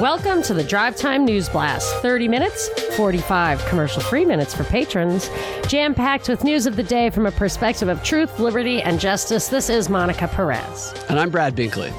[0.00, 1.94] Welcome to the Drive Time News Blast.
[1.96, 5.28] 30 minutes, 45 commercial free minutes for patrons.
[5.68, 9.48] Jam packed with news of the day from a perspective of truth, liberty, and justice.
[9.48, 10.94] This is Monica Perez.
[11.10, 11.92] And I'm Brad Binkley.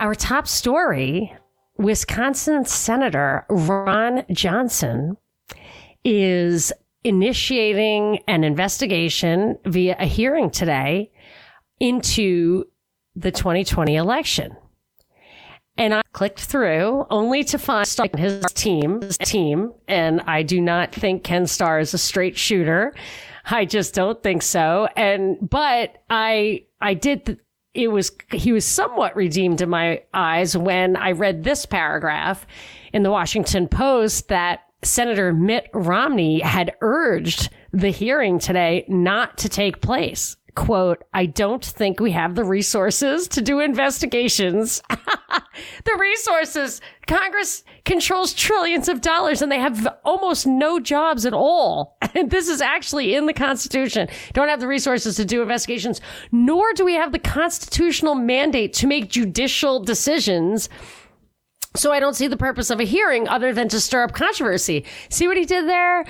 [0.00, 1.34] Our top story
[1.78, 5.16] Wisconsin Senator Ron Johnson
[6.04, 6.74] is
[7.04, 11.10] initiating an investigation via a hearing today
[11.78, 12.66] into
[13.16, 14.54] the 2020 election.
[15.80, 20.94] And I clicked through only to find his team, his team, and I do not
[20.94, 22.92] think Ken Starr is a straight shooter.
[23.46, 24.88] I just don't think so.
[24.94, 27.38] And but I I did th-
[27.72, 32.46] it was he was somewhat redeemed in my eyes when I read this paragraph
[32.92, 39.48] in the Washington Post that Senator Mitt Romney had urged the hearing today not to
[39.48, 40.36] take place.
[40.56, 44.82] Quote, I don't think we have the resources to do investigations.
[45.84, 46.80] the resources.
[47.06, 51.96] Congress controls trillions of dollars and they have almost no jobs at all.
[52.12, 54.08] And this is actually in the Constitution.
[54.32, 56.00] Don't have the resources to do investigations,
[56.32, 60.68] nor do we have the constitutional mandate to make judicial decisions
[61.76, 64.84] so I don't see the purpose of a hearing other than to stir up controversy.
[65.08, 66.04] See what he did there?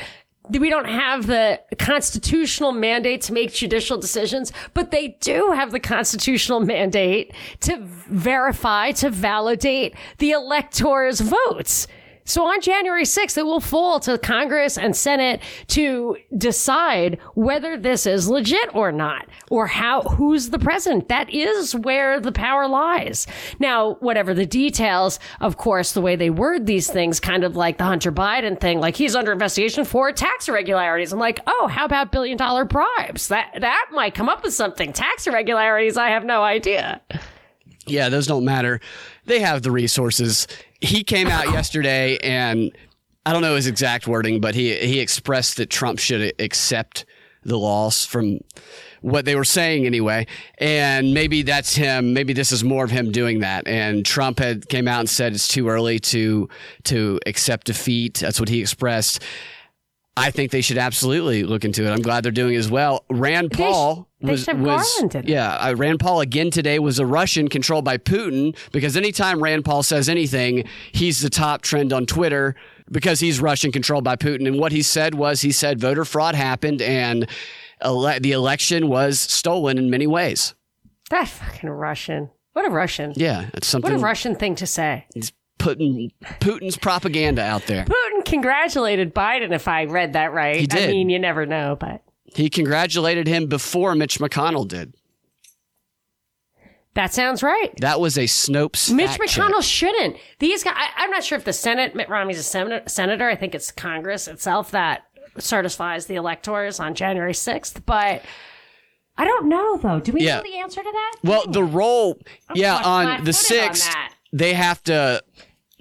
[0.58, 5.80] We don't have the constitutional mandate to make judicial decisions, but they do have the
[5.80, 11.86] constitutional mandate to verify, to validate the electors' votes.
[12.30, 18.06] So on January 6th, it will fall to Congress and Senate to decide whether this
[18.06, 21.08] is legit or not, or how, who's the president.
[21.08, 23.26] That is where the power lies.
[23.58, 27.78] Now, whatever the details, of course, the way they word these things, kind of like
[27.78, 31.12] the Hunter Biden thing, like he's under investigation for tax irregularities.
[31.12, 33.26] I'm like, oh, how about billion dollar bribes?
[33.26, 34.92] That, that might come up with something.
[34.92, 37.00] Tax irregularities, I have no idea.
[37.86, 38.80] Yeah, those don't matter.
[39.24, 40.46] They have the resources
[40.80, 42.72] he came out yesterday and
[43.26, 47.04] I don't know his exact wording, but he he expressed that Trump should accept
[47.42, 48.40] the loss from
[49.00, 50.26] what they were saying anyway.
[50.58, 52.12] And maybe that's him.
[52.12, 53.66] Maybe this is more of him doing that.
[53.66, 56.48] And Trump had came out and said it's too early to
[56.84, 58.14] to accept defeat.
[58.14, 59.22] That's what he expressed.
[60.20, 61.90] I think they should absolutely look into it.
[61.90, 63.04] I'm glad they're doing as well.
[63.08, 65.54] Rand Paul they was, was yeah.
[65.56, 69.82] Uh, Rand Paul again today was a Russian controlled by Putin because anytime Rand Paul
[69.82, 72.54] says anything, he's the top trend on Twitter
[72.90, 74.46] because he's Russian controlled by Putin.
[74.46, 77.26] And what he said was he said voter fraud happened and
[77.80, 80.54] ele- the election was stolen in many ways.
[81.08, 82.30] That fucking Russian.
[82.52, 83.14] What a Russian.
[83.16, 83.90] Yeah, it's something.
[83.90, 85.06] What a Russian thing to say.
[85.14, 86.10] He's putting
[86.40, 87.84] Putin's propaganda out there.
[87.84, 90.56] Putin congratulated Biden, if I read that right.
[90.56, 90.88] He did.
[90.88, 92.02] I mean, you never know, but.
[92.34, 94.94] He congratulated him before Mitch McConnell did.
[96.94, 97.72] That sounds right.
[97.80, 98.92] That was a Snopes.
[98.92, 99.64] Mitch McConnell check.
[99.64, 100.16] shouldn't.
[100.40, 103.28] These guys, I, am not sure if the Senate, Mitt Romney's a sen- senator.
[103.28, 105.02] I think it's Congress itself that
[105.38, 107.82] certifies the electors on January 6th.
[107.86, 108.22] But
[109.16, 110.00] I don't know, though.
[110.00, 110.36] Do we yeah.
[110.36, 111.16] know the answer to that?
[111.22, 112.18] Well, the role,
[112.54, 113.88] yeah, on the 6th,
[114.32, 115.22] they have to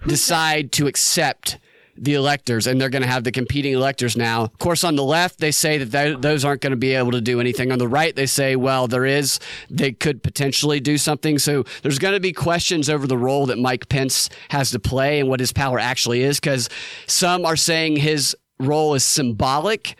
[0.07, 1.57] decide to accept
[2.01, 4.43] the electors, and they're going to have the competing electors now.
[4.43, 7.19] Of course, on the left, they say that those aren't going to be able to
[7.19, 7.73] do anything.
[7.73, 9.39] On the right, they say, well, there is,
[9.69, 11.37] they could potentially do something.
[11.37, 15.19] So there's going to be questions over the role that Mike Pence has to play
[15.19, 16.69] and what his power actually is, because
[17.05, 19.97] some are saying his role is symbolic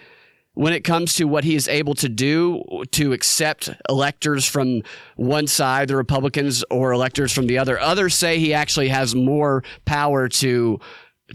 [0.60, 2.62] when it comes to what he is able to do
[2.92, 4.84] to accept electors from
[5.16, 7.80] one side, the Republicans, or electors from the other.
[7.80, 10.78] Others say he actually has more power to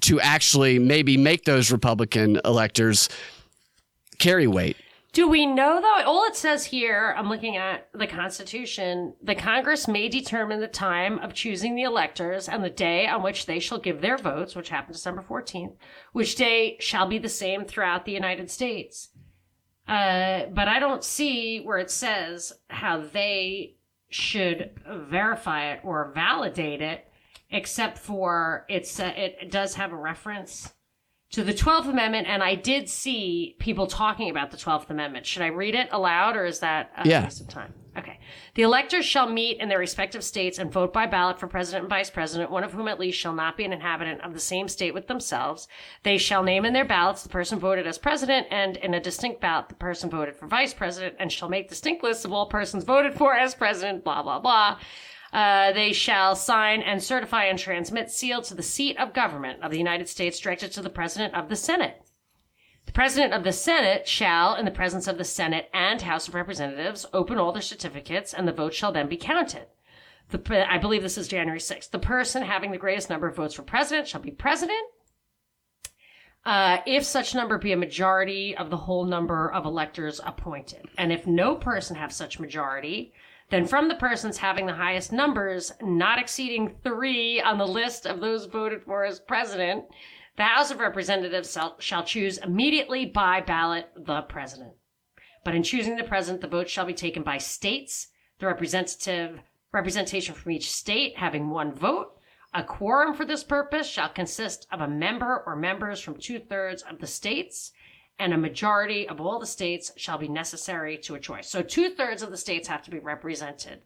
[0.02, 3.08] to actually maybe make those Republican electors
[4.18, 4.76] carry weight.
[5.14, 6.04] Do we know though?
[6.04, 11.20] All it says here, I'm looking at the Constitution, the Congress may determine the time
[11.20, 14.70] of choosing the electors and the day on which they shall give their votes, which
[14.70, 15.76] happened December 14th,
[16.12, 19.10] which day shall be the same throughout the United States.
[19.86, 23.76] Uh, but I don't see where it says how they
[24.08, 27.06] should verify it or validate it
[27.50, 30.72] except for it's uh, it does have a reference
[31.34, 35.26] to the 12th Amendment, and I did see people talking about the 12th Amendment.
[35.26, 37.25] Should I read it aloud, or is that a yeah.
[37.25, 37.75] waste of time?
[37.96, 38.19] Okay.
[38.55, 41.91] The electors shall meet in their respective states and vote by ballot for president and
[41.91, 44.67] vice president, one of whom at least shall not be an inhabitant of the same
[44.67, 45.69] state with themselves.
[46.02, 49.41] They shall name in their ballots the person voted as president, and in a distinct
[49.41, 52.82] ballot the person voted for vice president, and shall make distinct lists of all persons
[52.82, 54.79] voted for as president, blah, blah, blah.
[55.32, 59.73] Uh, they shall sign and certify and transmit sealed to the seat of government of
[59.73, 62.03] the United States directed to the President of the Senate.
[62.86, 66.34] The President of the Senate shall, in the presence of the Senate and House of
[66.34, 69.66] Representatives, open all the certificates and the vote shall then be counted.
[70.31, 71.90] The, I believe this is January 6th.
[71.90, 74.86] The person having the greatest number of votes for president shall be president.
[76.44, 80.87] Uh, if such number be a majority of the whole number of electors appointed.
[80.98, 83.14] And if no person have such majority,
[83.50, 88.20] then from the persons having the highest numbers, not exceeding three on the list of
[88.20, 89.84] those voted for as president,
[90.36, 94.72] the House of Representatives shall choose immediately by ballot the president.
[95.44, 98.08] But in choosing the president, the vote shall be taken by states,
[98.38, 99.40] the representative
[99.72, 102.19] representation from each state having one vote.
[102.52, 106.82] A quorum for this purpose shall consist of a member or members from two thirds
[106.82, 107.72] of the states,
[108.19, 111.48] and a majority of all the states shall be necessary to a choice.
[111.48, 113.82] So two thirds of the states have to be represented,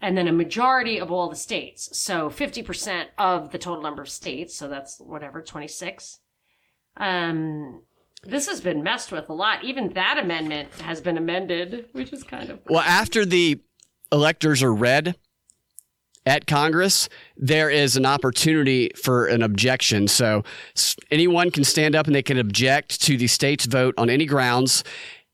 [0.00, 1.96] and then a majority of all the states.
[1.98, 4.54] So 50% of the total number of states.
[4.54, 6.20] So that's whatever, 26.
[6.96, 7.82] Um,
[8.24, 9.64] this has been messed with a lot.
[9.64, 12.60] Even that amendment has been amended, which is kind of.
[12.68, 13.60] Well, after the
[14.10, 15.16] electors are read
[16.26, 20.08] at Congress, there is an opportunity for an objection.
[20.08, 20.44] So
[21.10, 24.84] anyone can stand up and they can object to the state's vote on any grounds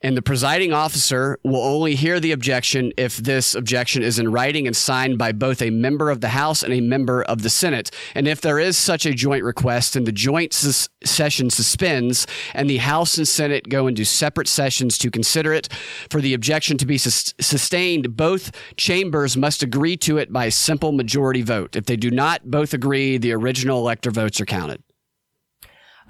[0.04, 4.66] and the presiding officer will only hear the objection if this objection is in writing
[4.66, 7.90] and signed by both a member of the House and a member of the Senate.
[8.14, 12.76] And if there is such a joint request and the joint session suspends and the
[12.76, 15.72] House and Senate go into separate sessions to consider it,
[16.10, 20.50] for the objection to be sus- sustained, both chambers must agree to it by a
[20.50, 21.76] simple majority vote.
[21.76, 24.82] If they do not both agree, the original elector votes are counted.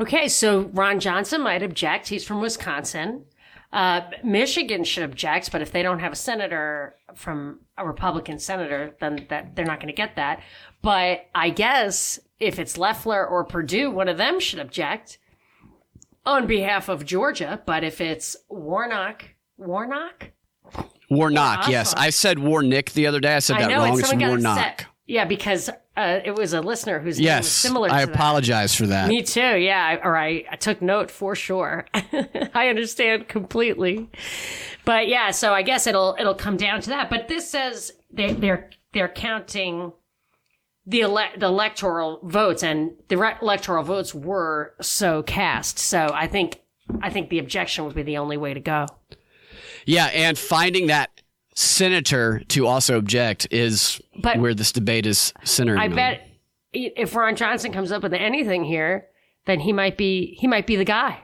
[0.01, 2.09] Okay, so Ron Johnson might object.
[2.09, 3.27] He's from Wisconsin.
[3.75, 8.95] Uh, Michigan should object, but if they don't have a senator from a Republican senator,
[9.01, 10.41] then that they're not going to get that.
[10.81, 15.19] But I guess if it's Loeffler or Perdue, one of them should object
[16.25, 17.61] on behalf of Georgia.
[17.67, 19.25] But if it's Warnock,
[19.57, 20.31] Warnock,
[21.11, 23.35] Warnock, yes, I said Warnick the other day.
[23.35, 23.99] I said that I know, wrong.
[23.99, 24.85] It's Warnock.
[25.09, 27.91] Yeah, because uh, it was a listener whose yes, name was similar.
[27.91, 28.79] I apologize that.
[28.79, 29.09] for that.
[29.09, 29.59] Me too.
[29.59, 31.87] Yeah, or I, I took note for sure.
[31.95, 34.11] I understand completely.
[34.85, 37.11] But yeah, so I guess it'll it'll come down to that.
[37.11, 39.93] But this says they, they're they're counting
[40.85, 45.79] the ele- the electoral votes, and the re- electoral votes were so cast.
[45.79, 46.61] So I think
[47.01, 48.87] I think the objection would be the only way to go.
[49.87, 51.11] Yeah, and finding that
[51.55, 55.79] senator to also object is but where this debate is centered.
[55.79, 55.95] I on.
[55.95, 56.29] bet
[56.73, 59.07] if Ron Johnson comes up with anything here,
[59.47, 61.24] then he might be he might be the guy.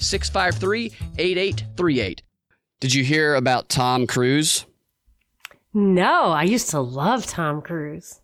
[0.00, 0.86] 653
[1.18, 2.22] 8838.
[2.80, 4.64] Did you hear about Tom Cruise?
[5.72, 8.20] No, I used to love Tom Cruise.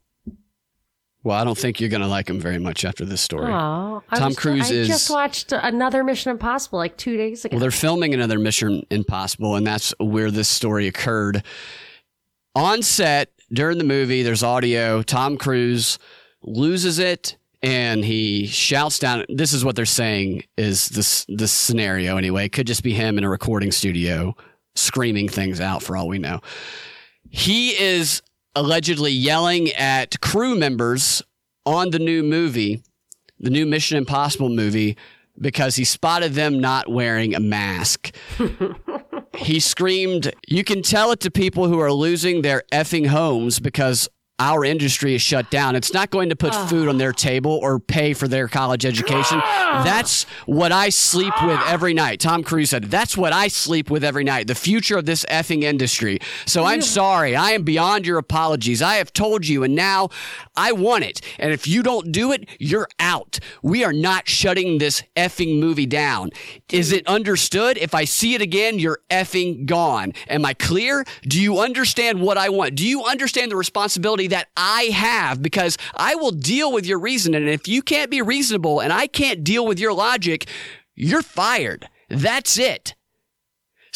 [1.23, 3.53] Well, I don't think you're going to like him very much after this story.
[3.53, 4.89] Oh, Tom was, Cruise I is.
[4.89, 7.57] I just watched another Mission Impossible like two days ago.
[7.57, 11.43] Well, they're filming another Mission Impossible, and that's where this story occurred.
[12.55, 15.03] On set during the movie, there's audio.
[15.03, 15.99] Tom Cruise
[16.43, 22.17] loses it and he shouts down this is what they're saying is this this scenario
[22.17, 22.47] anyway.
[22.47, 24.37] It could just be him in a recording studio
[24.77, 26.41] screaming things out for all we know.
[27.29, 28.23] He is
[28.55, 31.23] allegedly yelling at crew members
[31.65, 32.83] on the new movie
[33.41, 34.97] the new mission impossible movie
[35.39, 38.15] because he spotted them not wearing a mask.
[39.37, 44.09] He screamed you can tell it to people who are losing their effing homes because
[44.39, 45.77] our industry is shut down.
[45.77, 46.67] It's not going to put uh.
[46.67, 49.39] food on their table or pay for their college education.
[49.39, 52.21] That's what I sleep with every night.
[52.21, 54.47] Tom Cruise said, That's what I sleep with every night.
[54.47, 56.19] The future of this effing industry.
[56.45, 57.35] So I'm sorry.
[57.35, 58.83] I am beyond your apologies.
[58.83, 60.11] I have told you, and now
[60.55, 61.21] I want it.
[61.39, 63.39] And if you don't do it, you're out.
[63.63, 66.31] We are not shutting this effing movie down.
[66.71, 67.79] Is it understood?
[67.79, 70.13] If I see it again, you're effing gone.
[70.29, 71.05] Am I clear?
[71.23, 72.75] Do you understand what I want?
[72.75, 74.26] Do you understand the responsibility?
[74.29, 77.35] That I have because I will deal with your reason.
[77.35, 80.49] And if you can't be reasonable and I can't deal with your logic,
[80.97, 81.89] you're fired.
[82.09, 82.96] That's it.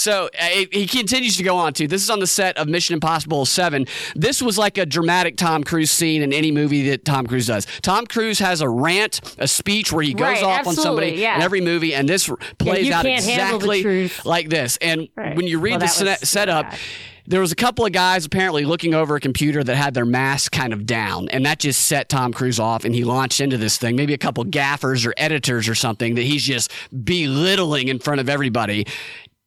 [0.00, 2.94] So uh, he continues to go on to this is on the set of Mission
[2.94, 3.84] Impossible 7.
[4.16, 7.66] This was like a dramatic Tom Cruise scene in any movie that Tom Cruise does.
[7.82, 11.36] Tom Cruise has a rant, a speech where he goes Right, off on somebody yeah.
[11.36, 14.78] in every movie, and this plays you out can't handle the exactly like this.
[14.80, 15.36] And Right.
[15.36, 16.78] when you read Well, the set- setup, yeah.
[17.26, 20.50] there was a couple of guys apparently looking over a computer that had their mask
[20.52, 23.76] kind of down, and that just set Tom Cruise off, and he launched into this
[23.76, 23.96] thing.
[23.96, 26.72] Maybe a couple gaffers or editors or something that he's just
[27.04, 28.86] belittling in front of everybody.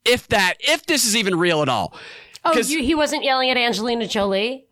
[0.05, 1.93] If that, if this is even real at all.
[2.45, 4.65] Oh, you, he wasn't yelling at Angelina Jolie.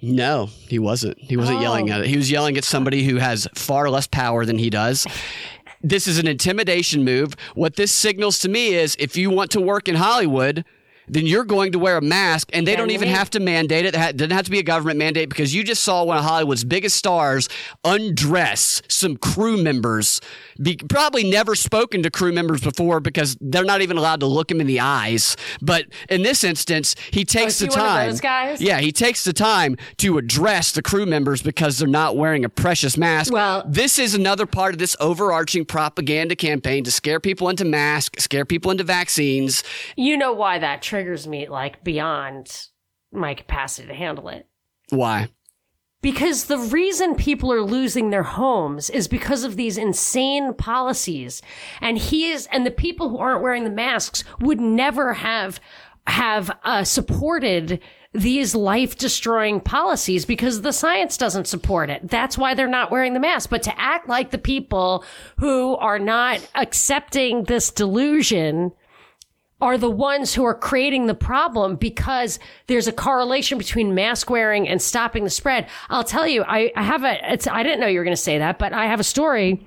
[0.00, 1.18] No, he wasn't.
[1.18, 1.62] He wasn't Oh.
[1.62, 2.06] yelling at it.
[2.06, 5.04] He was yelling at somebody who has far less power than he does.
[5.82, 7.34] This is an intimidation move.
[7.54, 10.64] What this signals to me is if you want to work in Hollywood,
[11.08, 13.94] then you're going to wear a mask, and they don't even have to mandate it.
[13.96, 16.64] It doesn't have to be a government mandate because you just saw one of Hollywood's
[16.64, 17.48] biggest stars
[17.82, 20.20] undress some crew members.
[20.60, 24.50] Be- probably never spoken to crew members before because they're not even allowed to look
[24.50, 25.36] him in the eyes.
[25.62, 28.10] But in this instance, he oh, takes Oh, the is he one of time.
[28.10, 28.60] those guys?
[28.60, 32.48] Yeah, he takes the time to address the crew members because they're not wearing a
[32.48, 33.32] precious mask.
[33.32, 38.24] Well- this is another part of this overarching propaganda campaign to scare people into masks,
[38.24, 39.62] scare people into vaccines.
[39.96, 42.66] You know why that triggers me, like beyond
[43.12, 44.46] my capacity to handle it.
[44.90, 45.28] Why?
[46.00, 51.42] Because the reason people are losing their homes is because of these insane policies.
[51.80, 55.58] And he is, and the people who aren't wearing the masks would never have,
[56.06, 57.80] have, uh, supported
[58.14, 62.08] these life destroying policies because the science doesn't support it.
[62.08, 63.50] That's why they're not wearing the mask.
[63.50, 65.04] But to act like the people
[65.38, 68.72] who are not accepting this delusion
[69.60, 74.68] are the ones who are creating the problem because there's a correlation between mask wearing
[74.68, 75.68] and stopping the spread.
[75.88, 78.22] I'll tell you, I, I have a, it's, I didn't know you were going to
[78.22, 79.66] say that, but I have a story.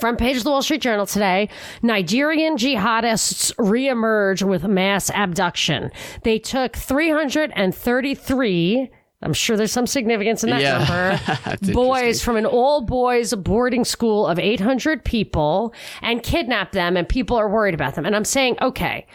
[0.00, 1.48] Front page of the Wall Street Journal today.
[1.82, 5.92] Nigerian jihadists reemerge with mass abduction.
[6.22, 8.90] They took 333
[9.24, 10.78] I'm sure there's some significance in that Yeah.
[10.78, 11.72] number.
[11.72, 17.36] Boys from an all boys boarding school of 800 people and kidnapped them, and people
[17.36, 18.04] are worried about them.
[18.06, 19.06] And I'm saying, okay,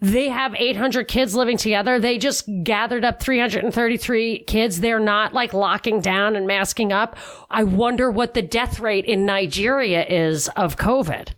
[0.00, 1.98] they have 800 kids living together.
[1.98, 4.80] They just gathered up 333 kids.
[4.80, 7.16] They're not like locking down and masking up.
[7.50, 11.28] I wonder what the death rate in Nigeria is of COVID.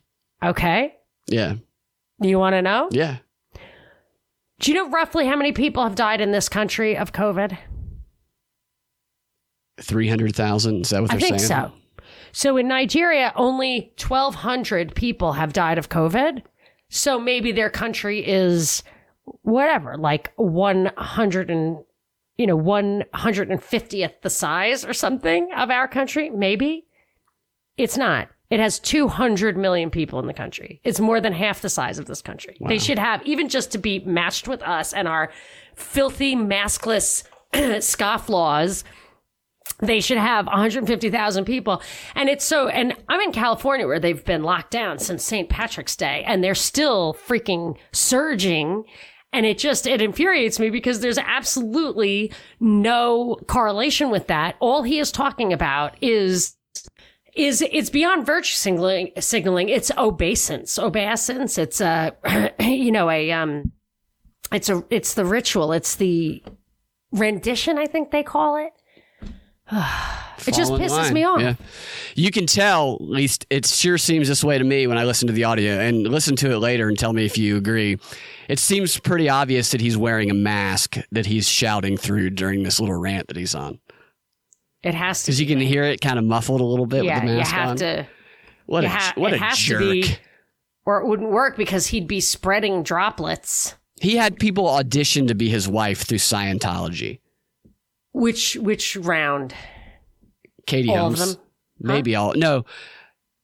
[0.42, 0.96] Okay.
[1.28, 1.54] Yeah.
[2.20, 2.88] You want to know?
[2.90, 3.18] Yeah.
[4.60, 7.56] Do you know roughly how many people have died in this country of COVID?
[9.80, 10.82] 300,000.
[10.82, 11.34] Is that what they're saying?
[11.34, 11.70] I think saying?
[11.70, 11.72] so.
[12.32, 16.42] So in Nigeria, only 1,200 people have died of COVID.
[16.88, 18.82] So maybe their country is
[19.42, 21.78] whatever, like 100 and,
[22.36, 26.30] you know, 150th the size or something of our country.
[26.30, 26.86] Maybe
[27.76, 28.28] it's not.
[28.50, 30.80] It has 200 million people in the country.
[30.82, 32.56] It's more than half the size of this country.
[32.66, 35.30] They should have, even just to be matched with us and our
[35.74, 38.84] filthy, maskless scofflaws,
[39.78, 41.82] they should have 150,000 people.
[42.14, 45.48] And it's so, and I'm in California where they've been locked down since St.
[45.48, 48.84] Patrick's Day and they're still freaking surging.
[49.32, 54.56] And it just, it infuriates me because there's absolutely no correlation with that.
[54.58, 56.56] All he is talking about is
[57.34, 62.12] is it's beyond virtue signaling signaling it's obeisance obeisance it's a
[62.60, 63.70] you know a um
[64.50, 66.42] it's a it's the ritual it's the
[67.12, 68.72] rendition i think they call it
[70.46, 71.14] it just pisses line.
[71.14, 71.54] me off Yeah.
[72.14, 75.26] You can tell, at least it sure seems this way to me when I listen
[75.28, 77.98] to the audio and listen to it later and tell me if you agree.
[78.48, 82.80] It seems pretty obvious that he's wearing a mask that he's shouting through during this
[82.80, 83.78] little rant that he's on.
[84.82, 87.20] it has to Because you can hear it kind of muffled a little bit yeah
[87.22, 87.76] with the you have on.
[87.76, 88.06] to
[88.66, 89.80] what a, ha- what a jerk.
[89.80, 90.16] be
[90.86, 95.48] or it wouldn't work because he'd be spreading droplets He had people audition to be
[95.50, 97.20] his wife through Scientology.
[98.18, 99.54] Which which round
[100.66, 101.38] Katie All Holmes.
[101.80, 102.34] Maybe all.
[102.34, 102.64] No.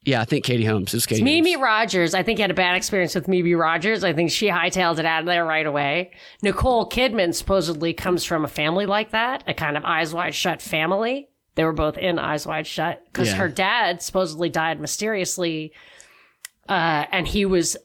[0.04, 0.92] Yeah, I think Katie Holmes.
[0.92, 1.62] is Katie Mimi Holmes.
[1.64, 4.04] Rogers, I think had a bad experience with Mimi Rogers.
[4.04, 6.10] I think she hightailed it out of there right away.
[6.42, 10.60] Nicole Kidman supposedly comes from a family like that, a kind of eyes wide shut
[10.60, 11.28] family.
[11.54, 13.36] They were both in Eyes Wide Shut because Yeah.
[13.36, 15.72] her dad supposedly died mysteriously,
[16.68, 17.76] uh, and he was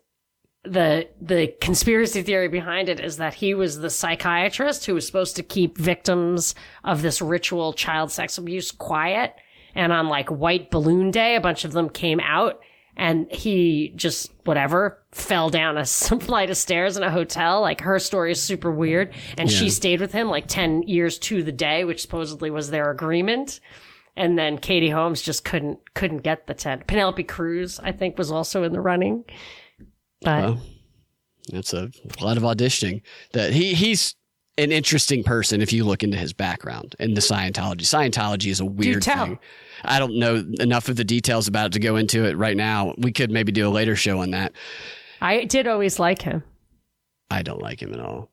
[0.63, 5.35] the the conspiracy theory behind it is that he was the psychiatrist who was supposed
[5.37, 9.35] to keep victims of this ritual child sex abuse quiet.
[9.75, 12.59] And on like White Balloon Day, a bunch of them came out
[12.99, 17.61] and he just whatever fell down a flight of stairs in a hotel.
[17.61, 21.41] Like her story is super weird, and she stayed with him like ten years to
[21.41, 23.61] the day, which supposedly was their agreement.
[24.17, 26.87] And then Katie Holmes just couldn't couldn't get the tent.
[26.87, 29.23] Penelope Cruz, I think, was also in the running.
[30.21, 30.61] But Well,
[31.51, 31.89] That's a
[32.21, 33.01] lot of auditioning.
[33.33, 34.15] That he he's
[34.57, 37.81] an interesting person if you look into his background in the Scientology.
[37.81, 39.39] Scientology is a weird thing.
[39.85, 42.93] I don't know enough of the details about it to go into it right now.
[42.97, 44.51] We could maybe do a later show on that.
[45.21, 46.43] I did always like him.
[47.31, 48.29] I don't like him at all.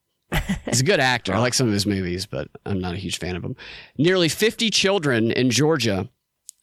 [0.65, 1.33] He's a good actor.
[1.33, 3.55] I like some of his movies, but I'm not a huge fan of him.
[3.97, 6.09] Nearly 50 children in Georgia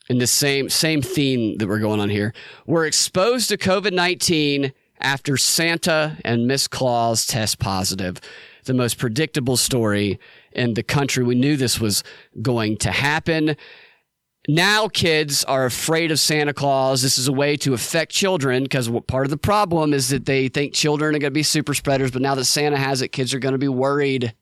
[0.09, 2.33] in the same same theme that we're going on here
[2.65, 4.73] were exposed to COVID-19
[5.03, 8.19] after Santa and Miss Claus test positive.
[8.65, 10.19] The most predictable story
[10.53, 11.24] in the country.
[11.24, 12.03] We knew this was
[12.41, 13.57] going to happen
[14.48, 17.01] now kids are afraid of Santa Claus.
[17.01, 20.50] This is a way to affect children because part of the problem is that they
[20.50, 22.12] think children are going to be super spreaders.
[22.12, 24.33] But now that Santa has it, kids are going to be worried.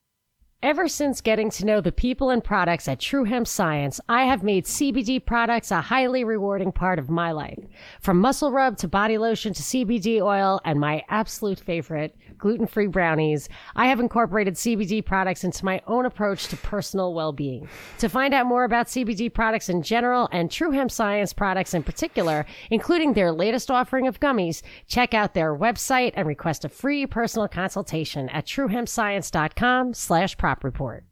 [0.64, 4.44] Ever since getting to know the people and products at True Hemp Science, I have
[4.44, 7.58] made CBD products a highly rewarding part of my life.
[8.00, 12.88] From muscle rub to body lotion to CBD oil and my absolute favorite, gluten free
[12.88, 17.70] brownies, I have incorporated CBD products into my own approach to personal well being.
[18.00, 21.84] To find out more about CBD products in general and True Hemp Science products in
[21.84, 27.06] particular, including their latest offering of gummies, check out their website and request a free
[27.06, 31.06] personal consultation at truehempscience.com slash prop report.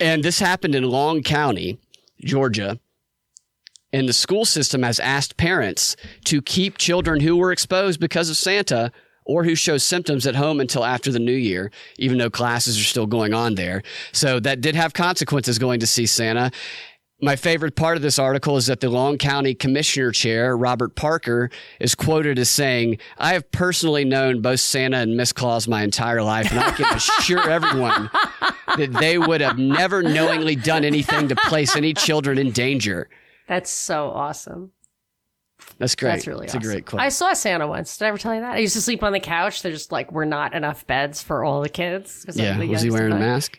[0.00, 1.78] And this happened in Long County,
[2.24, 2.80] Georgia.
[3.92, 8.36] And the school system has asked parents to keep children who were exposed because of
[8.36, 8.90] Santa
[9.24, 12.84] or who shows symptoms at home until after the new year, even though classes are
[12.84, 13.82] still going on there.
[14.12, 16.50] So that did have consequences going to see Santa.
[17.24, 21.50] My favorite part of this article is that the Long County Commissioner Chair, Robert Parker,
[21.78, 26.24] is quoted as saying, I have personally known both Santa and Miss Claus my entire
[26.24, 28.10] life, and I can assure everyone
[28.76, 33.08] that they would have never knowingly done anything to place any children in danger.
[33.46, 34.72] That's so awesome.
[35.78, 36.10] That's great.
[36.12, 36.68] That's really It's awesome.
[36.70, 37.00] a great quote.
[37.02, 37.96] I saw Santa once.
[37.96, 38.52] Did I ever tell you that?
[38.54, 39.62] I used to sleep on the couch.
[39.62, 42.24] There's just like we're not enough beds for all the kids.
[42.24, 42.52] 'cause I'm yeah.
[42.58, 43.58] the Was he youngest wearing a mask?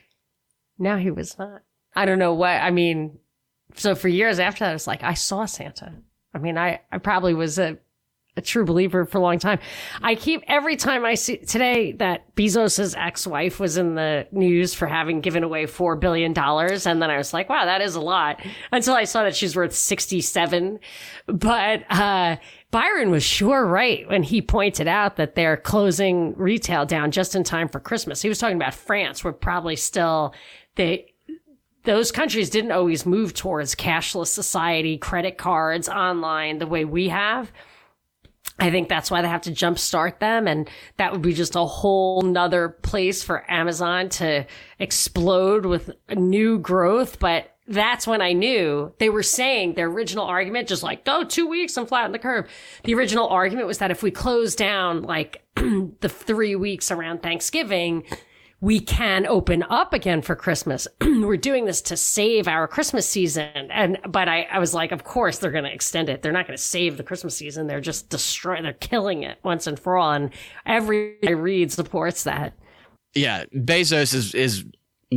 [0.79, 1.61] No, he was not.
[1.95, 2.61] I don't know what.
[2.61, 3.19] I mean,
[3.75, 5.93] so for years after that, it's like, I saw Santa.
[6.33, 7.77] I mean, I, I probably was a,
[8.35, 9.59] a true believer for a long time.
[10.01, 14.87] I keep every time I see today that Bezos's ex-wife was in the news for
[14.87, 18.01] having given away four billion dollars, and then I was like, wow, that is a
[18.01, 18.41] lot.
[18.71, 20.79] Until I saw that she's worth sixty-seven.
[21.27, 22.37] But uh,
[22.71, 27.43] Byron was sure right when he pointed out that they're closing retail down just in
[27.43, 28.23] time for Christmas.
[28.23, 30.33] He was talking about France, where probably still
[30.75, 31.13] they
[31.83, 37.51] those countries didn't always move towards cashless society, credit cards, online the way we have.
[38.59, 40.47] I think that's why they have to jumpstart them.
[40.47, 44.45] And that would be just a whole nother place for Amazon to
[44.79, 47.19] explode with new growth.
[47.19, 51.47] But that's when I knew they were saying their original argument, just like, oh, two
[51.47, 52.49] weeks and flatten the curve.
[52.83, 58.03] The original argument was that if we close down like the three weeks around Thanksgiving,
[58.63, 60.87] we can open up again for Christmas.
[61.01, 63.49] We're doing this to save our Christmas season.
[63.69, 66.21] And, but I, I was like, of course they're going to extend it.
[66.21, 67.67] They're not going to save the Christmas season.
[67.67, 70.13] They're just destroying, they're killing it once and for all.
[70.13, 70.29] And
[70.65, 72.53] every I read supports that.
[73.13, 73.43] Yeah.
[73.53, 74.63] Bezos is, is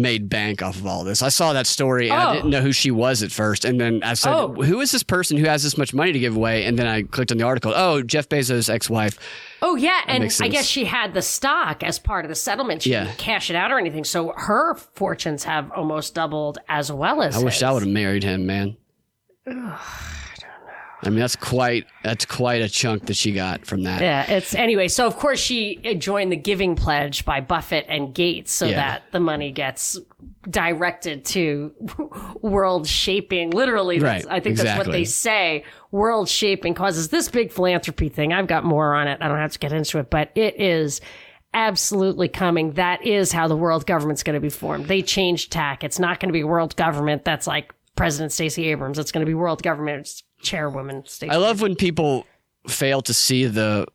[0.00, 1.22] made bank off of all this.
[1.22, 2.28] I saw that story and Oh.
[2.28, 3.64] I didn't know who she was at first.
[3.64, 4.52] And then I said, Oh.
[4.54, 6.64] who is this person who has this much money to give away?
[6.64, 7.72] And then I clicked on the article.
[7.74, 9.18] Oh, Jeff Bezos' ex-wife.
[9.62, 12.82] Oh yeah, and I guess she had the stock as part of the settlement.
[12.82, 13.04] She Yeah.
[13.04, 17.36] didn't cash it out or anything, so her fortunes have almost doubled as well as.
[17.36, 17.62] I wish.
[17.62, 18.76] I would have married him, man.
[21.06, 24.00] I mean, that's quite that's quite a chunk that she got from that.
[24.00, 24.88] Yeah, it's anyway.
[24.88, 28.76] So of course she joined the Giving Pledge by Buffett and Gates, so Yeah.
[28.76, 29.98] that the money gets
[30.50, 31.72] directed to
[32.42, 33.50] world shaping.
[33.50, 35.64] Literally, Right, I think that's what they say.
[35.90, 38.32] World shaping causes this big philanthropy thing.
[38.32, 39.18] I've got more on it.
[39.20, 41.00] I don't have to get into it, but it is
[41.54, 42.72] absolutely coming.
[42.72, 44.86] That is how the world government's going to be formed.
[44.86, 45.82] They changed tack.
[45.84, 47.24] It's not going to be world government.
[47.24, 48.98] That's like President Stacey Abrams.
[48.98, 51.30] It's going to be world government chairwoman Stacey.
[51.30, 52.26] I love when people
[52.68, 53.86] fail to see the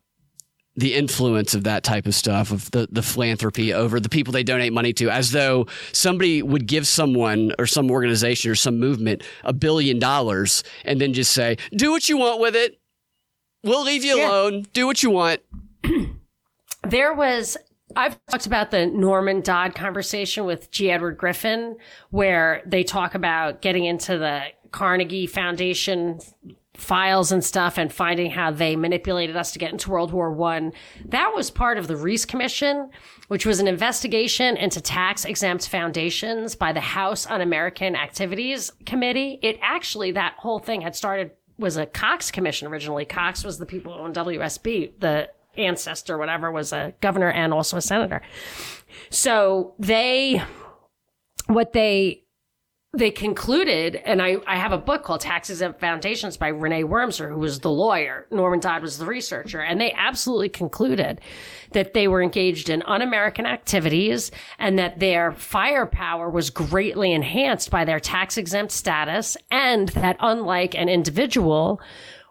[0.78, 4.44] the influence of that type of stuff of the the philanthropy over the people they
[4.44, 9.22] donate money to as though somebody would give someone or some organization or some movement
[9.44, 12.80] a billion dollars and then just say do what you want with it
[13.66, 14.30] we'll leave you Yeah.
[14.30, 15.42] alone do what you want
[16.88, 17.58] There was,
[17.96, 20.90] I've talked about the Norman Dodd conversation with G.
[20.90, 21.78] Edward Griffin,
[22.10, 26.20] where they talk about getting into the Carnegie Foundation
[26.74, 30.72] files and stuff and finding how they manipulated us to get into World War One.
[31.06, 32.90] That was part of the Reece Commission,
[33.28, 39.40] which was an investigation into tax exempt foundations by the House Un-American Activities Committee.
[39.42, 43.06] It actually, that whole thing had started was a Cox commission originally.
[43.06, 47.82] Cox was the people owned WSB, the ancestor, whatever, was a governor and also a
[47.82, 48.22] senator.
[49.10, 50.42] So they,
[51.48, 52.24] what they
[52.94, 57.30] they concluded, and I, I have a book called Taxes Exempt Foundations by Renee Wormser,
[57.30, 58.28] who was the lawyer.
[58.32, 59.62] Norman Dodd was the researcher.
[59.62, 61.22] And they absolutely concluded
[61.72, 67.86] that they were engaged in un-American activities and that their firepower was greatly enhanced by
[67.86, 71.80] their tax exempt status and that unlike an individual,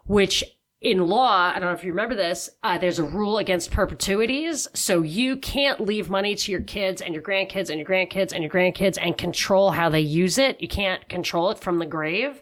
[0.05, 0.43] which
[0.81, 4.67] in law, I don't know if you remember this, uh, there's a rule against perpetuities.
[4.73, 8.41] So you can't leave money to your kids and your grandkids and your grandkids and
[8.43, 10.59] your grandkids and control how they use it.
[10.59, 12.41] You can't control it from the grave,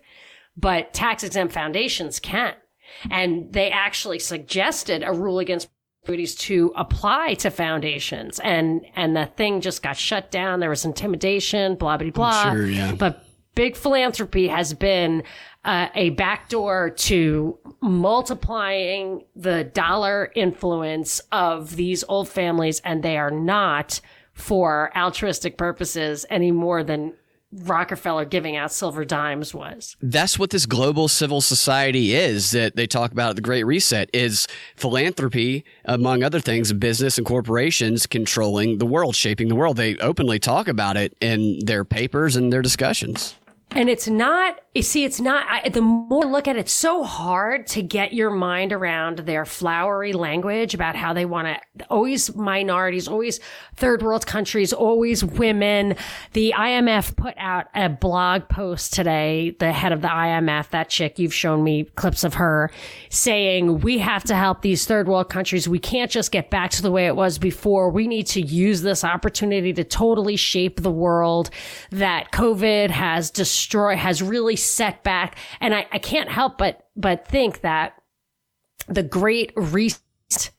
[0.56, 2.54] but tax exempt foundations can.
[3.12, 5.70] And they actually suggested a rule against
[6.02, 8.40] perpetuities to apply to foundations.
[8.40, 10.62] And, and the thing just got shut down.
[10.62, 12.54] There was intimidation, blah, blah, blah.
[12.54, 12.94] Sure, yeah.
[12.94, 13.26] But
[13.60, 15.22] big philanthropy has been
[15.66, 23.30] uh, a backdoor to multiplying the dollar influence of these old families, and they are
[23.30, 24.00] not
[24.32, 27.14] for altruistic purposes any more than
[27.52, 29.98] Rockefeller giving out silver dimes was.
[30.02, 34.08] That's what this global civil society is that they talk about at the Great Reset
[34.14, 39.78] is philanthropy, among other things, business and corporations controlling the world, shaping the world.
[39.78, 43.34] They openly talk about it in their papers and their discussions.
[43.72, 46.72] And it's not, you see, it's not, I, the more I look at it, it's
[46.72, 51.88] so hard to get your mind around their flowery language about how they want to,
[51.88, 53.40] always minorities, always
[53.76, 55.96] third world countries, always women.
[56.34, 61.20] The IMF put out a blog post today, the head of the IMF, that chick,
[61.20, 62.72] you've shown me clips of her,
[63.10, 65.68] saying, we have to help these third world countries.
[65.68, 67.90] We can't just get back to the way it was before.
[67.90, 71.50] We need to use this opportunity to totally shape the world
[71.92, 75.38] that COVID has destroyed destroy, has really set back.
[75.60, 77.94] And I, I can't help but, but think that
[78.88, 80.52] the great reset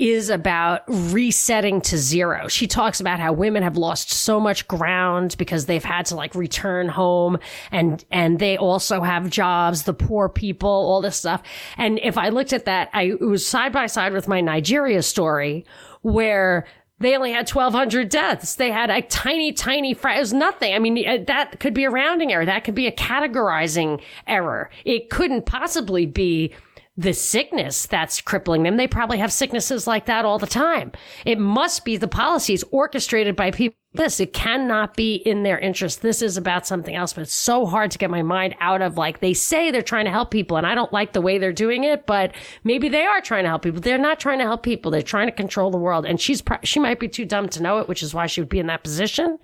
[0.00, 2.48] is about resetting to zero.
[2.48, 6.34] She talks about how women have lost so much ground because they've had to like
[6.34, 7.38] return home
[7.70, 11.42] and, and they also have jobs, the poor people, all this stuff.
[11.76, 15.02] And if I looked at that, I it was side by side with my Nigeria
[15.02, 15.66] story
[16.00, 16.66] where
[17.00, 18.54] they only had 1,200 deaths.
[18.54, 20.74] They had a tiny, tiny, fr- it was nothing.
[20.74, 22.44] I mean, uh, that could be a rounding error.
[22.44, 24.70] That could be a categorizing error.
[24.84, 26.54] It couldn't possibly be
[26.96, 28.76] the sickness that's crippling them.
[28.76, 30.92] They probably have sicknesses like that all the time.
[31.24, 34.20] It must be the policies orchestrated by people this.
[34.20, 36.00] It cannot be in their interest.
[36.00, 38.96] This is about something else, but it's so hard to get my mind out of
[38.96, 41.52] like they say they're trying to help people and I don't like the way they're
[41.52, 43.80] doing it, but maybe they are trying to help people.
[43.80, 44.92] They're not trying to help people.
[44.92, 47.78] They're trying to control the world and she's, she might be too dumb to know
[47.78, 49.38] it, which is why she would be in that position.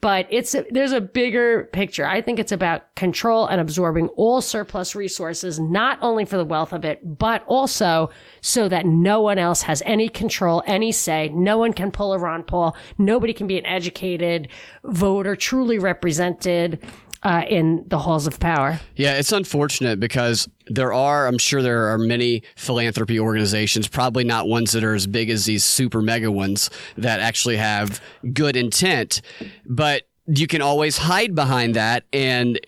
[0.00, 2.04] But it's, there's a bigger picture.
[2.04, 6.72] I think it's about control and absorbing all surplus resources, not only for the wealth
[6.72, 11.28] of it, but also so that no one else has any control, any say.
[11.28, 12.76] No one can pull a Ron Paul.
[12.98, 14.48] Nobody can be an educated
[14.84, 16.82] voter, truly represented.
[17.26, 18.78] Uh, in the halls of power.
[18.96, 24.46] Yeah, it's unfortunate because there are, I'm sure there are many philanthropy organizations, probably not
[24.46, 26.68] ones that are as big as these super mega ones
[26.98, 28.02] that actually have
[28.34, 29.22] good intent,
[29.64, 32.60] but you can always hide behind that and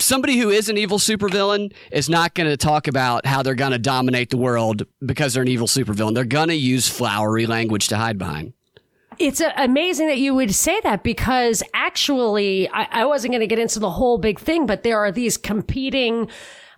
[0.00, 3.72] somebody who is an evil supervillain is not going to talk about how they're going
[3.72, 6.14] to dominate the world because they're an evil supervillain.
[6.14, 8.54] They're going to use flowery language to hide behind.
[9.18, 13.58] It's amazing that you would say that because actually, I, I wasn't going to get
[13.58, 16.28] into the whole big thing, but there are these competing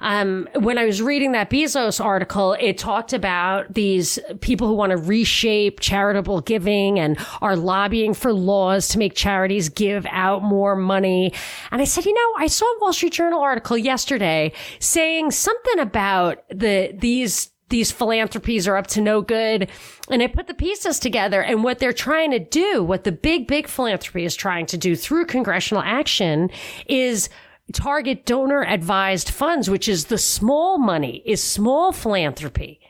[0.00, 4.90] um, when I was reading that Bezos article, it talked about these people who want
[4.90, 10.74] to reshape charitable giving and are lobbying for laws to make charities give out more
[10.74, 11.32] money.
[11.70, 15.78] And I said, you know, I saw a Wall Street Journal article yesterday saying something
[15.78, 19.70] about the, these these philanthropies are up to no good.
[20.10, 23.46] And I put the pieces together and what they're trying to do, what the big,
[23.46, 26.50] big philanthropy is trying to do through congressional action
[26.86, 27.28] is
[27.72, 32.80] target donor advised funds, which is the small money, is small philanthropy.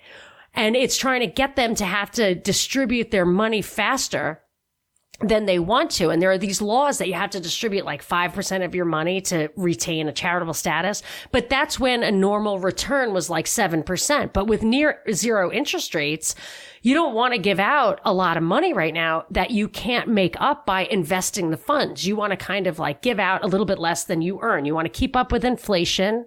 [0.55, 4.43] And it's trying to get them to have to distribute their money faster
[5.21, 6.09] than they want to.
[6.09, 9.21] And there are these laws that you have to distribute like 5% of your money
[9.23, 11.03] to retain a charitable status.
[11.31, 14.33] But that's when a normal return was like 7%.
[14.33, 16.35] But with near zero interest rates,
[16.83, 20.09] you don't want to give out a lot of money right now that you can't
[20.09, 22.07] make up by investing the funds.
[22.07, 24.65] You want to kind of like give out a little bit less than you earn.
[24.65, 26.25] You want to keep up with inflation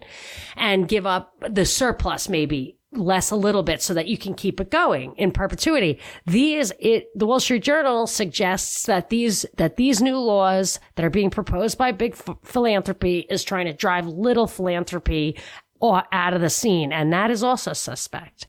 [0.56, 4.60] and give up the surplus maybe less a little bit so that you can keep
[4.60, 6.00] it going in perpetuity.
[6.26, 11.10] These, it, the Wall Street Journal suggests that these, that these new laws that are
[11.10, 15.38] being proposed by big f- philanthropy is trying to drive little philanthropy
[15.82, 16.94] out of the scene.
[16.94, 18.48] And that is also suspect.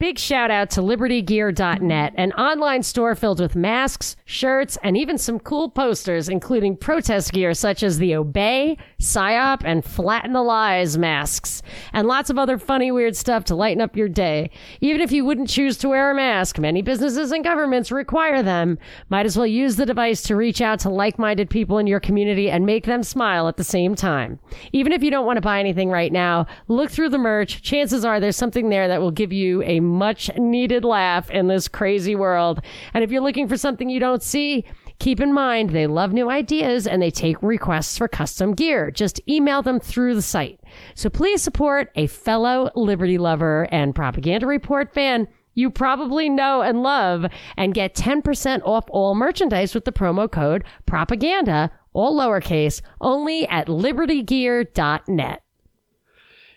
[0.00, 5.38] Big shout out to libertygear.net, an online store filled with masks, shirts, and even some
[5.38, 11.62] cool posters, including protest gear such as the Obey, PSYOP, and Flatten the Lies masks,
[11.92, 14.50] and lots of other funny, weird stuff to lighten up your day.
[14.80, 18.78] Even if you wouldn't choose to wear a mask, many businesses and governments require them.
[19.10, 22.00] Might as well use the device to reach out to like minded people in your
[22.00, 24.40] community and make them smile at the same time.
[24.72, 27.62] Even if you don't want to buy anything right now, look through the merch.
[27.62, 31.68] Chances are there's something there that will give you a much needed laugh in this
[31.68, 32.60] crazy world.
[32.92, 34.64] And if you're looking for something you don't see,
[35.00, 38.92] Keep in mind, they love new ideas and they take requests for custom gear.
[38.92, 40.60] Just email them through the site.
[40.94, 46.82] So please support a fellow Liberty lover and Propaganda Report fan you probably know and
[46.82, 53.46] love and get 10% off all merchandise with the promo code propaganda, all lowercase, only
[53.48, 55.42] at libertygear.net.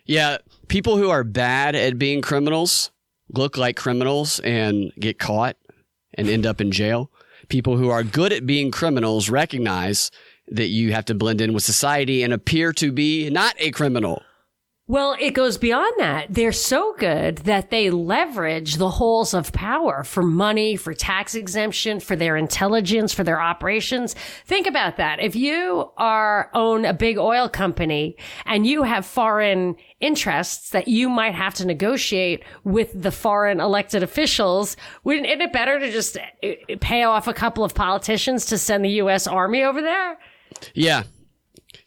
[0.06, 0.38] Yeah,
[0.68, 2.92] people who are bad at being criminals
[3.30, 5.58] look like criminals and get caught
[6.14, 7.12] and end up in jail.
[7.50, 10.12] People who are good at being criminals recognize
[10.48, 14.22] that you have to blend in with society and appear to be not a criminal.
[14.90, 16.28] Well, it goes beyond that.
[16.30, 22.00] They're so good that they leverage the holes of power for money, for tax exemption,
[22.00, 24.16] for their intelligence, for their operations.
[24.46, 25.20] Think about that.
[25.20, 31.10] If you are own a big oil company and you have foreign interests that you
[31.10, 36.56] might have to negotiate with the foreign elected officials, wouldn't it better to just eh,
[36.80, 39.28] pay off a couple of politicians to send the U.S.
[39.28, 40.18] Army over there?
[40.74, 41.04] Yeah.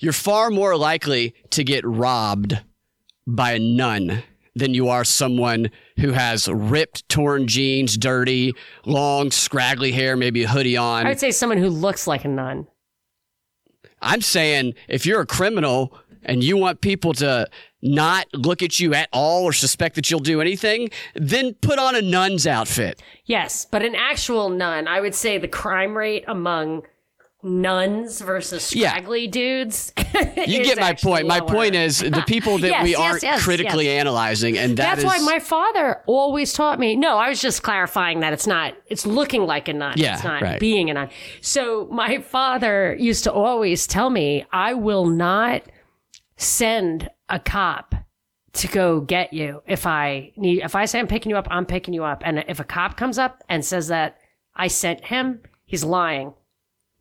[0.01, 2.61] You're far more likely to get robbed
[3.35, 4.23] by a nun
[4.55, 8.53] than you are someone who has ripped, torn jeans, dirty,
[8.85, 11.07] long, scraggly hair, maybe a hoodie on.
[11.07, 12.67] I would say someone who looks like a nun.
[14.03, 17.49] I'm saying if you're a criminal and you want people to
[17.83, 21.95] not look at you at all or suspect that you'll do anything, then put on
[21.95, 23.03] a nun's outfit.
[23.25, 26.83] Yes, but an actual nun, I would say the crime rate among
[27.43, 29.31] nuns versus scraggly yeah.
[29.31, 29.93] dudes.
[30.47, 31.27] you get my point.
[31.27, 31.41] Lower.
[31.41, 34.97] My point is the people that yes, we yes, aren't yes, critically analyzing, and that
[34.97, 35.05] that's is...
[35.05, 36.97] why my father always taught me.
[36.97, 38.75] No, I was just clarifying that it's not.
[38.87, 39.95] It's looking like a nun.
[39.97, 40.61] Yeah, it's not right.
[40.61, 41.11] being a nun.
[41.41, 45.63] So my father used to always tell me, "I will not
[46.37, 47.95] send a cop."
[48.55, 51.65] To go get you if I need if I say I'm picking you up, I'm
[51.65, 52.23] picking you up.
[52.25, 54.19] And if a cop comes up and says that
[54.57, 56.35] I sent him, he's lying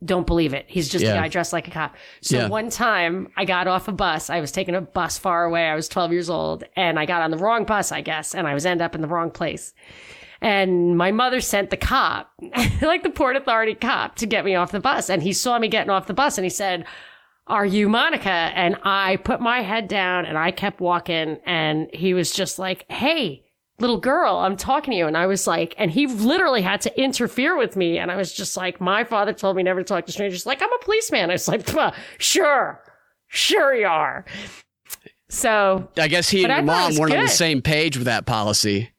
[0.03, 0.65] don't believe it.
[0.67, 1.11] He's just yeah.
[1.11, 1.95] a guy dressed like a cop.
[2.21, 2.47] So yeah.
[2.47, 4.29] one time I got off a bus.
[4.29, 5.67] I was taking a bus far away.
[5.67, 8.47] I was 12 years old and I got on the wrong bus, I guess, and
[8.47, 9.73] I was end up in the wrong place.
[10.41, 12.31] And my mother sent the cop,
[12.81, 15.09] like the Port Authority cop, to get me off the bus.
[15.09, 16.85] And he saw me getting off the bus and he said,
[17.49, 18.29] are you Monica?
[18.29, 22.85] And I put my head down and I kept walking and he was just like,
[22.89, 23.43] Hey,
[23.79, 25.07] little girl, I'm talking to you.
[25.07, 27.97] And I was like, and he literally had to interfere with me.
[27.97, 30.45] And I was just like, my father told me never to talk to strangers.
[30.45, 31.29] Like, I'm a policeman.
[31.29, 31.67] I was like,
[32.17, 32.81] sure,
[33.27, 34.25] sure you are.
[35.29, 37.19] So I guess he and your mom weren't good.
[37.19, 38.91] on the same page with that policy.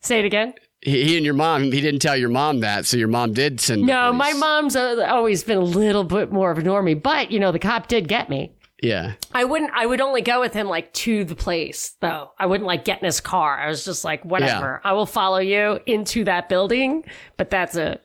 [0.00, 0.54] Say it again.
[0.80, 3.60] He, he, and your mom, he didn't tell your mom that, so your mom did
[3.60, 3.82] send.
[3.82, 7.40] No, my mom's uh, always been a little bit more of a normie, but you
[7.40, 8.55] know the cop did get me.
[8.82, 9.14] Yeah.
[9.32, 12.32] I wouldn't, I would only go with him like to the place though.
[12.38, 13.58] I wouldn't like get in his car.
[13.58, 14.80] I was just like, whatever.
[14.84, 14.90] Yeah.
[14.90, 17.04] I will follow you into that building,
[17.36, 18.02] but that's it.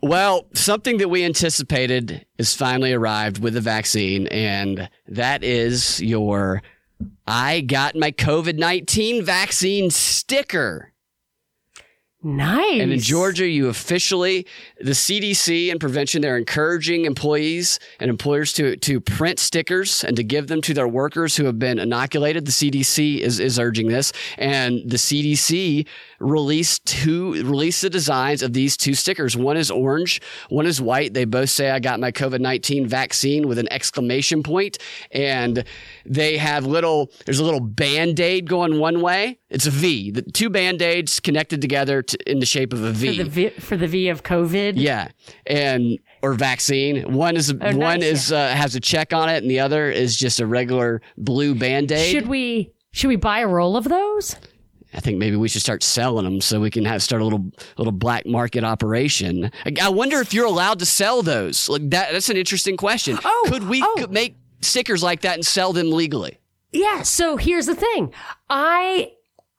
[0.00, 6.62] Well, something that we anticipated is finally arrived with the vaccine, and that is your
[7.26, 10.92] I got my COVID 19 vaccine sticker.
[12.20, 12.80] Nice.
[12.80, 14.44] And in Georgia, you officially,
[14.80, 20.24] the CDC and prevention, they're encouraging employees and employers to, to print stickers and to
[20.24, 22.44] give them to their workers who have been inoculated.
[22.44, 24.12] The CDC is, is urging this.
[24.36, 25.86] And the CDC
[26.18, 29.36] released two, release the designs of these two stickers.
[29.36, 31.14] One is orange, one is white.
[31.14, 34.78] They both say, I got my COVID 19 vaccine with an exclamation point.
[35.12, 35.64] And
[36.04, 39.38] they have little, there's a little band aid going one way.
[39.50, 40.10] It's a V.
[40.10, 43.16] The two band aids connected together to, in the shape of a V.
[43.16, 44.74] For the V, for the v of COVID.
[44.76, 45.08] Yeah,
[45.46, 47.14] and or vaccine.
[47.14, 48.38] One is oh, one nice, is yeah.
[48.38, 51.92] uh, has a check on it, and the other is just a regular blue band
[51.92, 52.12] aid.
[52.12, 54.36] Should we should we buy a roll of those?
[54.94, 57.50] I think maybe we should start selling them so we can have start a little
[57.76, 59.50] little black market operation.
[59.64, 61.68] I, I wonder if you're allowed to sell those.
[61.68, 63.18] Like that, that's an interesting question.
[63.30, 64.06] Oh, could we oh.
[64.08, 66.40] make stickers like that and sell them legally?
[66.72, 67.02] Yeah.
[67.02, 68.12] So here's the thing.
[68.48, 69.12] I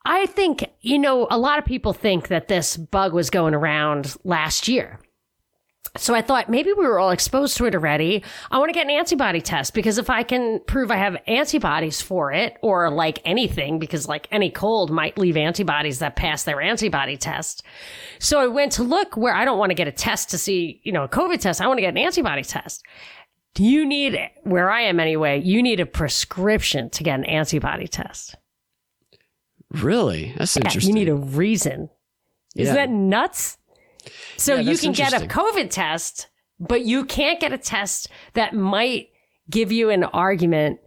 [0.04, 4.16] I think, you know, a lot of people think that this bug was going around
[4.24, 4.98] last year.
[5.96, 8.22] So I thought maybe we were all exposed to it already.
[8.50, 12.00] I want to get an antibody test because if I can prove I have antibodies
[12.00, 16.60] for it or like anything, because like any cold might leave antibodies that pass their
[16.60, 17.62] antibody test.
[18.20, 20.80] So I went to look where I don't want to get a test to see,
[20.84, 21.60] you know, a COVID test.
[21.60, 22.84] I want to get an antibody test.
[23.54, 27.24] Do you need, it where I am anyway, you need a prescription to get an
[27.24, 28.36] antibody test.
[29.72, 30.34] Really?
[30.38, 30.96] That's Yeah, interesting.
[30.96, 31.90] you need a reason.
[32.56, 32.86] Isn't Yeah.
[32.86, 33.56] that nuts?
[34.36, 35.26] So Yeah, you can get a.
[35.26, 39.08] COVID test, but you can't get a test that might
[39.48, 40.80] give you an argument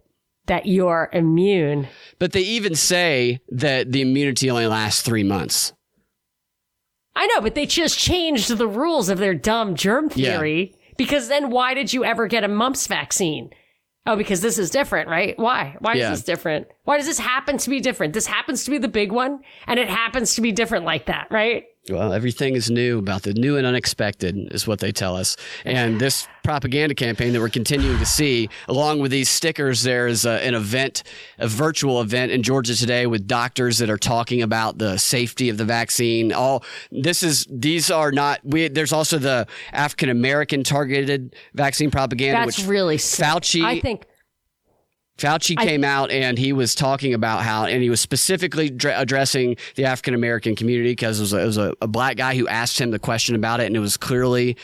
[0.46, 1.88] that you're immune.
[2.18, 5.72] But they even say that the immunity only lasts three months.
[7.16, 10.32] I know, but they just changed the rules of their dumb germ Yeah.
[10.36, 10.74] theory.
[10.96, 13.50] Because then why did you ever get a mumps vaccine?
[14.06, 15.36] Oh, because this is different, right?
[15.38, 15.76] Why?
[15.80, 16.12] Why Yeah.
[16.12, 16.66] is this different?
[16.84, 18.12] Why does this happen to be different?
[18.12, 21.28] This happens to be the big one, and it happens to be different like that,
[21.30, 21.64] right?
[21.90, 25.36] Well, everything is new about the new and unexpected, is what they tell us.
[25.66, 30.32] And this propaganda campaign that we're continuing to see, along with these stickers, there's a,
[30.32, 31.02] uh, an event,
[31.38, 35.58] a virtual event in Georgia today with doctors that are talking about the safety of
[35.58, 36.32] the vaccine.
[36.32, 42.46] All this is, these are not, we, there's also the African American targeted vaccine propaganda,
[42.46, 43.26] That's which really sick.
[43.26, 44.06] Fauci I think
[45.18, 49.56] Fauci came out and he was talking about how, and he was specifically dr- addressing
[49.76, 52.48] the African American community because it was, a, it was a, a black guy who
[52.48, 54.56] asked him the question about it, and it was clearly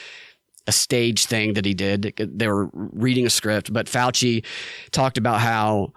[0.67, 2.15] a stage thing that he did.
[2.17, 4.45] They were reading a script, but Fauci
[4.91, 5.93] talked about how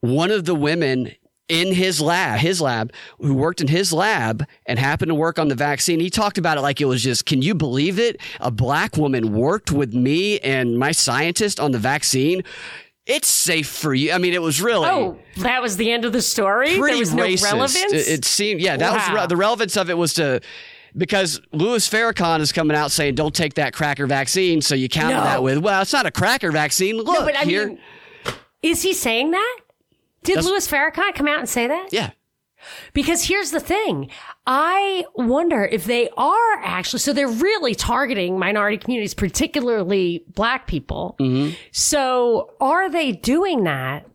[0.00, 1.12] one of the women
[1.48, 5.46] in his lab, his lab, who worked in his lab and happened to work on
[5.48, 8.20] the vaccine, he talked about it like it was just, can you believe it?
[8.40, 12.42] A black woman worked with me and my scientist on the vaccine.
[13.06, 14.10] It's safe for you.
[14.12, 16.76] I mean, it was really Oh, that was the end of the story.
[16.76, 17.44] pretty there was no racist.
[17.44, 17.92] relevance.
[17.92, 20.40] It, it seemed, yeah, that was re- the relevance of it was to
[20.96, 25.16] because Louis Farrakhan is coming out saying, "Don't take that cracker vaccine." So you counter
[25.16, 25.22] No.
[25.24, 27.78] that with, "Well, it's not a cracker vaccine." Look no, but I here, mean,
[28.62, 29.58] is he saying that?
[30.24, 31.90] Did That's- Louis Farrakhan come out and say that?
[31.92, 32.10] yeah,
[32.92, 34.10] Because here's the thing.
[34.46, 41.16] I wonder if they are actually, so they're really targeting minority communities, particularly black people.
[41.20, 41.54] Mm-hmm.
[41.72, 44.06] So are they doing that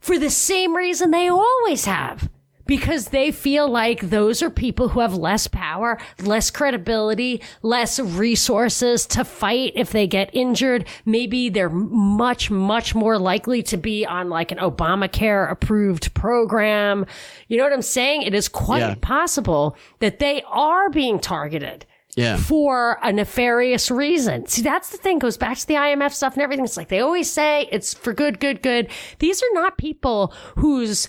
[0.00, 2.28] for the same reason they always have?
[2.66, 9.06] Because they feel like those are people who have less power, less credibility, less resources
[9.08, 10.86] to fight if they get injured.
[11.04, 17.04] Maybe they're much, much more likely to be on like an Obamacare approved program.
[17.48, 18.22] You know what I'm saying?
[18.22, 18.94] It is quite Yeah.
[19.00, 21.84] possible that they are being targeted
[22.16, 22.36] yeah.
[22.36, 24.46] for a nefarious reason.
[24.46, 25.18] See, that's the thing.
[25.18, 26.64] Goes back to the IMF stuff and everything.
[26.64, 28.88] It's like they always say it's for good, good, good.
[29.18, 31.08] These are not people whose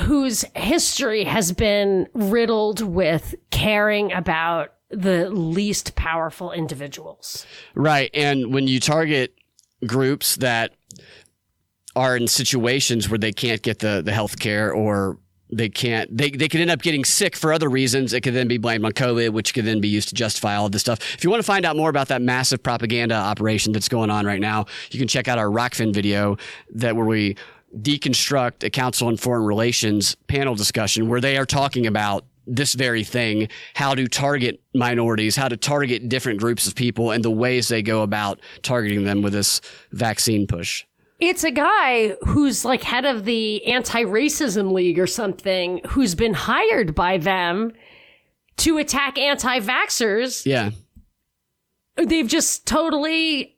[0.00, 7.46] whose history has been riddled with caring about the least powerful individuals.
[7.74, 8.10] Right.
[8.14, 9.34] And when you target
[9.86, 10.72] groups that
[11.94, 15.18] are in situations where they can't get the, the health care or
[15.50, 18.12] they can't, they, they could end up getting sick for other reasons.
[18.12, 20.66] It could then be blamed on COVID, which could then be used to justify all
[20.66, 20.98] of this stuff.
[21.14, 24.26] If you want to find out more about that massive propaganda operation that's going on
[24.26, 26.36] right now, you can check out our Rokfin video
[26.70, 27.36] that where we
[27.76, 33.04] deconstruct a Council on Foreign Relations panel discussion where they are talking about this very
[33.04, 37.68] thing how to target minorities, how to target different groups of people, and the ways
[37.68, 39.60] they go about targeting them with this
[39.92, 40.84] vaccine push.
[41.20, 46.34] It's a guy who's like head of the anti racism league or something who's been
[46.34, 47.72] hired by them
[48.58, 50.46] to attack anti vaxxers.
[50.46, 50.70] Yeah.
[51.96, 53.57] They've just totally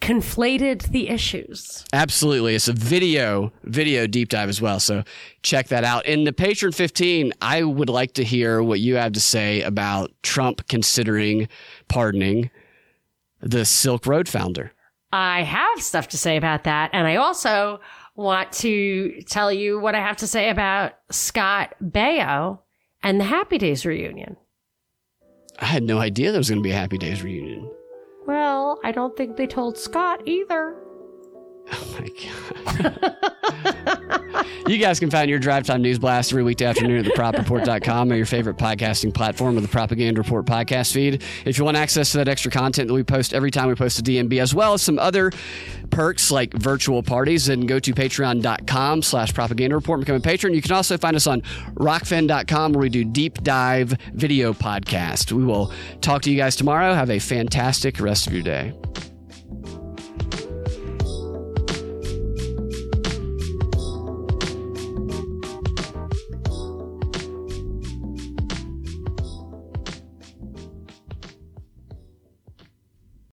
[0.00, 1.84] conflated the issues.
[1.92, 2.54] Absolutely.
[2.54, 4.80] It's a video, video deep dive as well.
[4.80, 5.04] So
[5.42, 6.06] check that out.
[6.06, 10.10] In the Patreon 15, I would like to hear what you have to say about
[10.22, 11.48] Trump considering
[11.88, 12.50] pardoning
[13.40, 14.72] the Silk Road founder.
[15.12, 16.90] I have stuff to say about that.
[16.92, 17.80] And I also
[18.14, 22.60] want to tell you what I have to say about Scott Baio
[23.02, 24.36] and the Happy Days reunion.
[25.58, 27.70] I had no idea there was going to be a Happy Days reunion.
[28.30, 30.76] Well, I don't think they told Scott either.
[31.72, 33.16] Oh my God.
[34.66, 38.14] you guys can find your Drive Time News Blast every weekday afternoon at thepropreport.com or
[38.14, 41.22] your favorite podcasting platform or the Propaganda Report podcast feed.
[41.44, 43.98] If you want access to that extra content that we post every time we post
[43.98, 45.32] a DNB, as well as some other
[45.90, 50.54] perks like virtual parties, then go to patreon.com slash propaganda report and become a patron.
[50.54, 51.42] You can also find us on
[51.74, 55.32] rokfin.com where we do deep dive video podcast.
[55.32, 56.94] We will talk to you guys tomorrow.
[56.94, 58.72] Have a fantastic rest of your day.